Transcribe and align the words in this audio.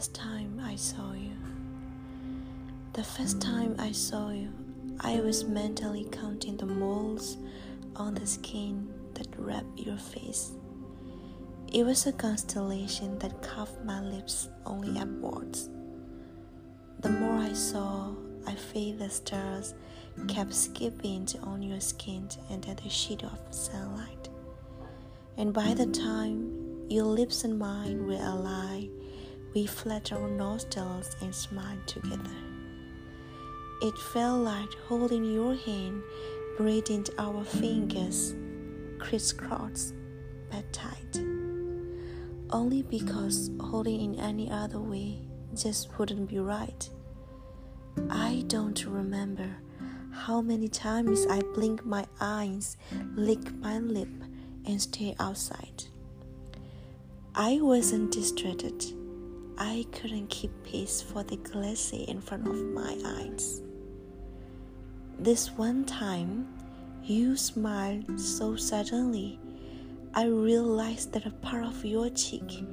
first 0.00 0.14
time 0.14 0.58
I 0.64 0.76
saw 0.76 1.12
you. 1.12 1.36
The 2.94 3.04
first 3.04 3.38
time 3.38 3.76
I 3.78 3.92
saw 3.92 4.30
you, 4.30 4.50
I 4.98 5.20
was 5.20 5.44
mentally 5.44 6.08
counting 6.10 6.56
the 6.56 6.64
moles 6.64 7.36
on 7.96 8.14
the 8.14 8.26
skin 8.26 8.88
that 9.12 9.28
wrapped 9.36 9.78
your 9.78 9.98
face. 9.98 10.52
It 11.70 11.84
was 11.84 12.06
a 12.06 12.12
constellation 12.12 13.18
that 13.18 13.42
carved 13.42 13.84
my 13.84 14.00
lips 14.00 14.48
only 14.64 14.98
upwards. 14.98 15.68
The 17.00 17.10
more 17.10 17.36
I 17.36 17.52
saw, 17.52 18.14
I 18.46 18.54
felt 18.54 19.00
the 19.00 19.10
stars 19.10 19.74
kept 20.28 20.54
skipping 20.54 21.28
on 21.42 21.60
your 21.62 21.80
skin 21.80 22.26
under 22.50 22.72
the 22.72 22.88
sheet 22.88 23.22
of 23.22 23.38
sunlight. 23.50 24.30
And 25.36 25.52
by 25.52 25.74
the 25.74 25.88
time 25.88 26.86
your 26.88 27.04
lips 27.04 27.44
and 27.44 27.58
mine 27.58 28.06
were 28.06 28.14
aligned, 28.14 28.99
we 29.54 29.66
flat 29.66 30.12
our 30.12 30.28
nostrils 30.28 31.16
and 31.20 31.34
smiled 31.34 31.86
together. 31.86 32.36
It 33.82 33.96
felt 34.12 34.42
like 34.42 34.72
holding 34.86 35.24
your 35.24 35.54
hand, 35.54 36.02
braiding 36.56 37.06
our 37.18 37.44
fingers 37.44 38.34
crisscross 38.98 39.92
but 40.50 40.70
tight. 40.72 41.20
Only 42.50 42.82
because 42.82 43.50
holding 43.60 44.14
in 44.14 44.20
any 44.20 44.50
other 44.50 44.80
way 44.80 45.18
just 45.54 45.98
wouldn't 45.98 46.28
be 46.28 46.38
right. 46.38 46.88
I 48.10 48.44
don't 48.46 48.84
remember 48.84 49.48
how 50.12 50.40
many 50.40 50.68
times 50.68 51.26
I 51.30 51.40
blinked 51.54 51.84
my 51.84 52.06
eyes, 52.20 52.76
licked 53.14 53.52
my 53.54 53.78
lip, 53.78 54.08
and 54.66 54.80
stayed 54.80 55.16
outside. 55.18 55.84
I 57.34 57.60
wasn't 57.60 58.12
distracted. 58.12 58.99
I 59.62 59.84
couldn't 59.92 60.30
keep 60.30 60.50
pace 60.64 61.02
for 61.02 61.22
the 61.22 61.36
glassy 61.36 62.04
in 62.04 62.22
front 62.22 62.48
of 62.48 62.56
my 62.56 62.96
eyes. 63.04 63.60
This 65.18 65.50
one 65.50 65.84
time, 65.84 66.48
you 67.04 67.36
smiled 67.36 68.18
so 68.18 68.56
suddenly, 68.56 69.38
I 70.14 70.24
realized 70.24 71.12
that 71.12 71.26
a 71.26 71.30
part 71.30 71.64
of 71.64 71.84
your 71.84 72.08
cheek 72.08 72.64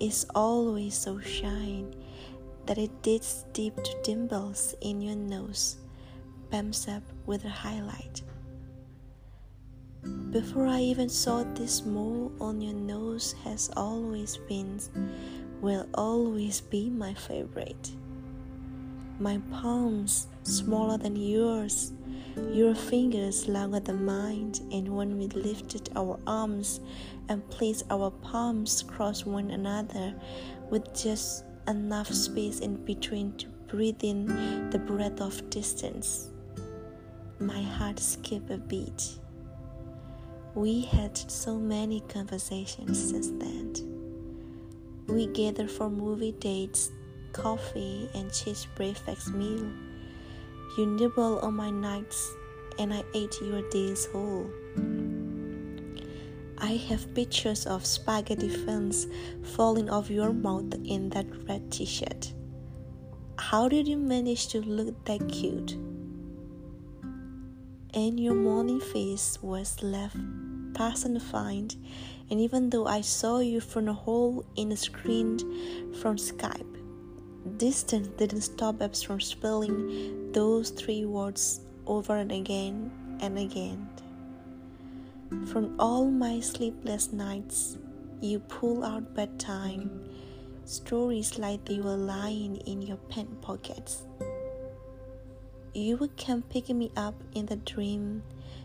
is 0.00 0.24
always 0.34 0.94
so 0.94 1.20
shiny 1.20 1.84
that 2.64 2.78
it 2.78 3.02
digs 3.02 3.44
deep 3.52 3.76
to 3.76 4.02
dimples 4.02 4.74
in 4.80 5.02
your 5.02 5.16
nose, 5.16 5.76
bumps 6.50 6.88
up 6.88 7.02
with 7.26 7.44
a 7.44 7.50
highlight. 7.50 8.22
Before 10.30 10.66
I 10.66 10.80
even 10.80 11.10
saw 11.10 11.42
this 11.54 11.84
mole 11.84 12.32
on 12.40 12.62
your 12.62 12.72
nose 12.72 13.34
has 13.44 13.70
always 13.76 14.38
been 14.48 14.80
will 15.60 15.86
always 15.94 16.60
be 16.60 16.88
my 16.88 17.14
favorite. 17.14 17.92
My 19.18 19.38
palms 19.52 20.28
smaller 20.44 20.96
than 20.96 21.16
yours, 21.16 21.92
your 22.52 22.74
fingers 22.74 23.46
longer 23.48 23.80
than 23.80 24.04
mine, 24.04 24.52
and 24.72 24.88
when 24.96 25.18
we 25.18 25.26
lifted 25.28 25.90
our 25.94 26.18
arms 26.26 26.80
and 27.28 27.48
placed 27.50 27.84
our 27.90 28.10
palms 28.10 28.82
across 28.82 29.26
one 29.26 29.50
another 29.50 30.14
with 30.70 30.94
just 30.94 31.44
enough 31.68 32.08
space 32.08 32.60
in 32.60 32.76
between 32.84 33.36
to 33.36 33.46
breathe 33.68 34.02
in 34.02 34.70
the 34.70 34.78
breath 34.78 35.20
of 35.20 35.50
distance, 35.50 36.30
my 37.38 37.62
heart 37.62 37.98
skipped 37.98 38.50
a 38.50 38.58
beat. 38.58 39.18
We 40.54 40.82
had 40.82 41.16
so 41.16 41.56
many 41.56 42.00
conversations 42.08 43.10
since 43.10 43.28
then. 43.28 43.99
We 45.06 45.26
gather 45.26 45.66
for 45.66 45.90
movie 45.90 46.32
dates, 46.32 46.90
coffee, 47.32 48.08
and 48.14 48.32
cheese 48.32 48.66
breakfast 48.76 49.34
meal. 49.34 49.70
You 50.76 50.86
nibble 50.86 51.40
on 51.40 51.54
my 51.54 51.70
nights, 51.70 52.32
and 52.78 52.94
I 52.94 53.02
ate 53.14 53.34
your 53.42 53.68
days 53.70 54.06
whole. 54.06 54.50
I 56.58 56.72
have 56.88 57.14
pictures 57.14 57.66
of 57.66 57.86
spaghetti 57.86 58.48
fins 58.48 59.06
falling 59.42 59.88
off 59.88 60.10
your 60.10 60.32
mouth 60.32 60.74
in 60.84 61.08
that 61.10 61.26
red 61.48 61.72
t 61.72 61.84
shirt. 61.86 62.32
How 63.38 63.68
did 63.68 63.88
you 63.88 63.96
manage 63.96 64.48
to 64.48 64.60
look 64.60 65.04
that 65.06 65.26
cute? 65.28 65.72
And 67.94 68.20
your 68.20 68.34
morning 68.34 68.80
face 68.80 69.38
was 69.42 69.82
left 69.82 70.16
personified 70.74 71.04
and 71.04 71.22
find, 71.22 71.76
and 72.30 72.40
even 72.40 72.70
though 72.70 72.86
I 72.86 73.00
saw 73.00 73.40
you 73.40 73.60
from 73.60 73.88
a 73.88 73.92
hole 73.92 74.44
in 74.56 74.72
a 74.72 74.76
screen 74.76 75.38
from 76.00 76.16
Skype, 76.16 76.76
distance 77.56 78.08
didn't 78.16 78.42
stop 78.42 78.80
us 78.80 79.02
from 79.02 79.20
spelling 79.20 80.32
those 80.32 80.70
three 80.70 81.04
words 81.04 81.60
over 81.86 82.16
and 82.16 82.32
again 82.32 82.90
and 83.20 83.38
again. 83.38 83.88
From 85.46 85.74
all 85.78 86.10
my 86.10 86.40
sleepless 86.40 87.12
nights, 87.12 87.78
you 88.20 88.40
pull 88.40 88.84
out 88.84 89.14
bedtime 89.14 90.08
stories 90.64 91.38
like 91.38 91.64
they 91.64 91.80
were 91.80 91.96
lying 91.96 92.56
in 92.66 92.82
your 92.82 92.96
pen 92.96 93.26
pockets. 93.40 94.02
You 95.74 95.96
would 95.96 96.16
come 96.16 96.42
picking 96.42 96.78
me 96.78 96.90
up 96.96 97.14
in 97.34 97.46
the 97.46 97.56
dream 97.56 98.22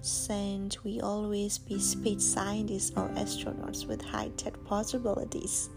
since 0.00 0.84
we 0.84 1.00
always 1.00 1.58
be 1.58 1.78
space 1.78 2.24
scientists 2.24 2.92
or 2.96 3.08
astronauts 3.10 3.86
with 3.86 4.02
high-tech 4.02 4.62
possibilities. 4.64 5.68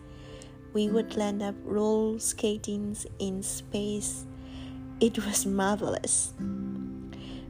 We 0.74 0.90
would 0.90 1.18
land 1.18 1.42
up 1.42 1.56
roller 1.64 2.20
skating 2.20 2.96
in 3.18 3.42
space. 3.42 4.26
It 5.00 5.18
was 5.26 5.46
marvelous. 5.46 6.34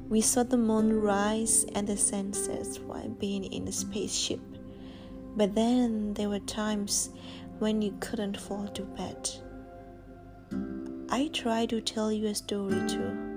We 0.08 0.22
saw 0.22 0.44
the 0.44 0.58
moon 0.58 1.02
rise 1.02 1.66
and 1.76 1.88
the 1.88 1.98
sunsets 1.98 2.80
while 2.80 3.10
being 3.10 3.44
in 3.44 3.68
a 3.68 3.72
spaceship. 3.72 4.40
But 5.36 5.54
then 5.54 6.14
there 6.14 6.30
were 6.30 6.40
times 6.40 7.10
when 7.60 7.82
you 7.82 7.96
couldn't 8.00 8.40
fall 8.40 8.68
to 8.70 8.84
bed. 8.84 9.30
I 11.10 11.28
try 11.34 11.66
to 11.66 11.82
tell 11.82 12.12
you 12.12 12.28
a 12.28 12.36
story 12.36 12.88
too. 12.88 13.29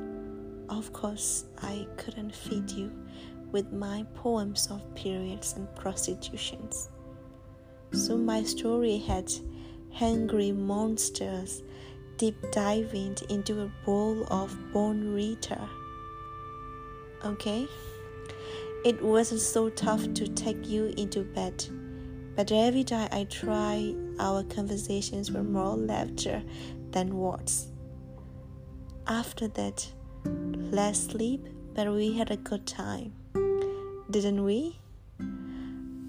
Of 0.73 0.91
course, 0.95 1.45
I 1.61 1.87
couldn't 1.99 2.35
feed 2.35 2.71
you 2.71 2.91
with 3.51 3.71
my 3.75 4.07
poems 4.15 4.69
of 4.71 4.95
periods 4.95 5.53
and 5.55 5.69
prostitutions. 5.77 6.89
So 7.93 8.17
my 8.17 8.43
story 8.43 8.97
had 8.97 9.31
hungry 9.93 10.51
monsters 10.51 11.63
deep 12.17 12.37
diving 12.53 13.19
into 13.29 13.61
a 13.61 13.73
bowl 13.85 14.27
of 14.31 14.57
bone 14.73 15.13
Rita. 15.13 15.69
Okay? 17.23 17.69
It 18.87 19.03
wasn't 19.03 19.43
so 19.43 19.69
tough 19.69 20.15
to 20.15 20.27
take 20.27 20.67
you 20.67 20.87
into 20.97 21.21
bed, 21.21 21.67
but 22.35 22.51
every 22.51 22.85
time 22.85 23.11
I 23.13 23.25
tried, 23.25 23.95
our 24.19 24.43
conversations 24.45 25.31
were 25.33 25.45
more 25.45 25.77
laughter 25.77 26.43
than 26.93 27.15
words. 27.15 27.67
After 29.07 29.49
that, 29.49 29.87
less 30.25 31.07
sleep, 31.07 31.47
but 31.75 31.93
we 31.93 32.13
had 32.17 32.31
a 32.31 32.37
good 32.37 32.67
time 32.67 33.13
didn't 34.13 34.45
we? 34.45 34.79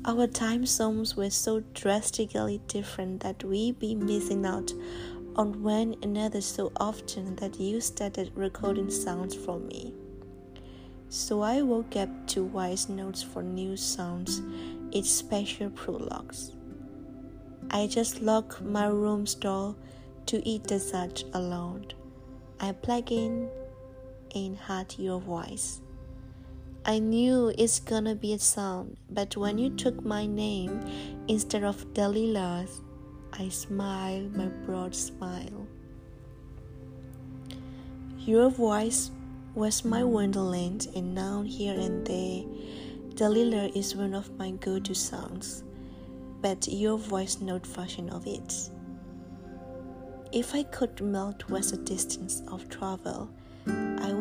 Our 0.06 0.28
time 0.28 0.66
zones 0.66 1.16
were 1.16 1.30
so 1.30 1.62
drastically 1.74 2.60
different 2.68 3.22
that 3.22 3.46
we'd 3.46 3.80
be 3.80 3.96
missing 3.96 4.46
out 4.46 4.74
on 5.38 5.64
one 5.64 5.96
another 6.04 6.42
so 6.42 6.74
often 6.76 7.38
that 7.38 7.58
you 7.62 7.80
started 7.80 8.30
recording 8.36 8.92
sounds 8.92 9.34
for 9.36 9.58
me. 9.58 9.94
So 11.08 11.42
I 11.42 11.62
woke 11.62 11.96
up 11.96 12.28
to 12.28 12.46
voice 12.46 12.90
notes 12.90 13.24
for 13.24 13.42
new 13.42 13.78
sounds, 13.78 14.42
its 14.92 15.10
special 15.10 15.70
prologues. 15.70 16.52
I 17.72 17.88
just 17.88 18.22
lock 18.22 18.62
my 18.62 18.88
room's 18.88 19.34
door 19.34 19.76
to 20.26 20.46
eat 20.46 20.64
dessert 20.64 21.24
alone. 21.34 21.86
I 22.60 22.74
plug 22.74 23.14
in 23.14 23.50
and 24.34 24.58
heard 24.58 24.96
your 24.98 25.20
voice. 25.20 25.82
I 26.86 27.00
knew 27.00 27.54
it's 27.58 27.80
gonna 27.80 28.16
be 28.16 28.34
a 28.34 28.40
sound, 28.40 28.98
but 29.10 29.38
when 29.38 29.58
you 29.58 29.70
took 29.70 30.04
my 30.04 30.26
name 30.26 30.82
instead 31.28 31.64
of 31.64 31.94
Delilah's, 31.94 32.82
I 33.32 33.50
smiled 33.50 34.36
my 34.36 34.48
broad 34.66 34.94
smile. 34.94 35.66
Your 38.20 38.50
voice 38.50 39.12
was 39.56 39.86
my 39.86 40.04
wonderland, 40.04 40.88
and 40.96 41.16
now 41.16 41.42
here 41.42 41.74
and 41.74 42.06
there, 42.06 42.44
Delilah 43.16 43.70
is 43.76 43.96
one 43.96 44.14
of 44.14 44.36
my 44.38 44.52
go 44.52 44.80
to 44.80 44.94
songs, 44.94 45.64
but 46.42 46.68
your 46.68 46.98
voice 46.98 47.40
note 47.40 47.66
version 47.66 48.10
of 48.10 48.28
it. 48.28 48.70
If 50.32 50.56
I 50.56 50.64
could 50.64 51.00
melt 51.00 51.50
was 51.50 51.72
a 51.72 51.78
distance 51.78 52.42
of 52.48 52.68
travel, 52.70 53.30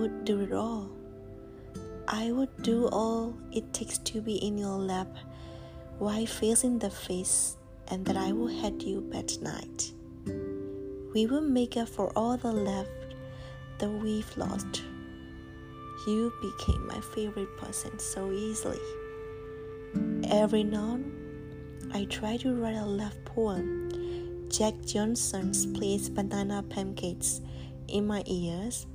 would 0.02 0.25
do 0.25 0.40
it 0.40 0.52
all. 0.52 0.90
I 2.08 2.32
would 2.32 2.50
do 2.62 2.88
all 2.88 3.37
it 3.52 3.72
takes 3.72 3.99
to 3.99 4.20
be 4.20 4.34
in 4.34 4.58
your 4.58 4.76
lap 4.76 5.06
while 6.00 6.26
facing 6.26 6.81
the 6.81 6.90
face, 6.90 7.56
and 7.87 8.04
that 8.06 8.16
I 8.16 8.32
will 8.32 8.49
head 8.49 8.82
you 8.82 9.00
bed 9.00 9.31
night. 9.40 9.93
We 11.14 11.26
will 11.26 11.46
make 11.58 11.76
up 11.76 11.88
for 11.88 12.10
all 12.16 12.37
the 12.37 12.50
left 12.50 13.14
that 13.78 13.90
we've 13.90 14.37
lost. 14.37 14.82
You 16.08 16.32
became 16.43 16.84
my 16.88 17.00
favorite 17.14 17.56
person 17.56 17.96
so 18.00 18.32
easily. 18.32 18.82
Every 20.25 20.64
night, 20.64 21.05
I 21.94 22.06
try 22.06 22.38
to 22.38 22.56
write 22.56 22.75
a 22.75 22.84
love 22.84 23.14
poem. 23.25 24.48
Jack 24.48 24.75
Johnson's 24.84 25.64
plays 25.66 26.08
banana 26.08 26.64
pancakes 26.64 27.40
in 27.87 28.05
my 28.05 28.25
ears, 28.26 28.88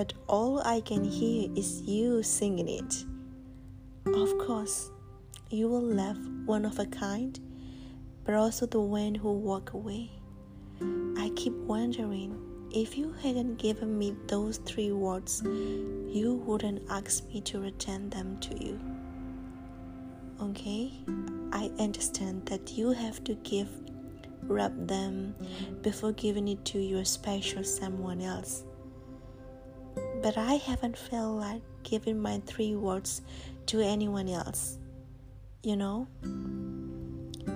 but 0.00 0.14
all 0.28 0.62
I 0.64 0.80
can 0.80 1.04
hear 1.04 1.50
is 1.54 1.82
you 1.82 2.22
singing 2.22 2.70
it. 2.70 3.04
Of 4.06 4.38
course, 4.38 4.90
you 5.50 5.68
will 5.68 5.82
love 5.82 6.16
one 6.46 6.64
of 6.64 6.78
a 6.78 6.86
kind, 6.86 7.38
but 8.24 8.34
also 8.34 8.64
the 8.64 8.80
one 8.80 9.14
who 9.14 9.30
walk 9.30 9.74
away. 9.74 10.10
I 11.18 11.30
keep 11.36 11.52
wondering 11.52 12.34
if 12.72 12.96
you 12.96 13.12
hadn't 13.22 13.58
given 13.58 13.98
me 13.98 14.16
those 14.26 14.56
three 14.64 14.90
words, 14.90 15.42
you 15.44 16.42
wouldn't 16.46 16.80
ask 16.88 17.28
me 17.28 17.42
to 17.42 17.60
return 17.60 18.08
them 18.08 18.38
to 18.40 18.64
you. 18.64 18.80
Okay, 20.40 20.92
I 21.52 21.70
understand 21.78 22.46
that 22.46 22.72
you 22.72 22.92
have 22.92 23.22
to 23.24 23.34
give 23.34 23.68
wrap 24.44 24.72
them 24.78 25.34
before 25.82 26.12
giving 26.12 26.48
it 26.48 26.64
to 26.64 26.78
your 26.78 27.04
special 27.04 27.62
someone 27.62 28.22
else. 28.22 28.64
But 30.22 30.36
I 30.36 30.54
haven't 30.54 30.98
felt 30.98 31.40
like 31.40 31.62
giving 31.82 32.20
my 32.20 32.42
three 32.46 32.74
words 32.76 33.22
to 33.66 33.80
anyone 33.80 34.28
else. 34.28 34.78
You 35.62 35.76
know, 35.76 36.06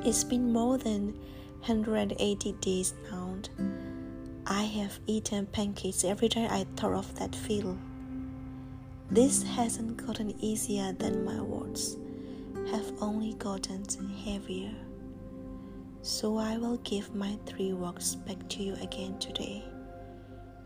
it's 0.05 0.25
been 0.25 0.53
more 0.53 0.79
than 0.79 1.15
180 1.61 2.53
days 2.61 2.95
now. 3.11 3.25
I 4.47 4.63
have 4.65 4.99
eaten 5.07 5.47
pancakes 5.47 6.05
every 6.05 6.29
time 6.29 6.51
I 6.51 6.67
thought 6.77 6.93
of 6.93 7.15
that 7.19 7.35
feel. 7.35 7.79
This 9.11 9.43
hasn't 9.43 10.07
gotten 10.07 10.35
easier 10.43 10.93
than 10.93 11.25
my 11.25 11.41
words 11.41 11.97
have 12.71 12.93
only 13.01 13.35
gotten 13.35 13.85
heavier. 14.25 14.75
So 16.03 16.37
I 16.37 16.59
will 16.59 16.77
give 16.79 17.15
my 17.15 17.39
three 17.47 17.73
words 17.73 18.17
back 18.17 18.47
to 18.51 18.63
you 18.63 18.75
again 18.75 19.19
today. 19.19 19.65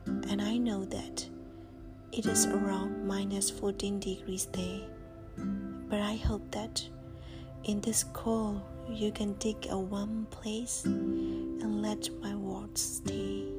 And 0.06 0.42
I 0.42 0.56
know 0.56 0.84
that 0.86 1.28
it 2.12 2.26
is 2.26 2.46
around 2.46 3.06
minus 3.06 3.50
14 3.50 4.00
degrees 4.00 4.46
there. 4.52 4.80
But 5.88 6.00
I 6.00 6.16
hope 6.16 6.50
that 6.52 6.86
in 7.64 7.80
this 7.80 8.04
cold 8.12 8.62
you 8.88 9.12
can 9.12 9.34
dig 9.34 9.66
a 9.70 9.78
warm 9.78 10.26
place 10.30 10.84
and 10.84 11.82
let 11.82 12.08
my 12.20 12.34
words 12.34 13.02
stay. 13.04 13.57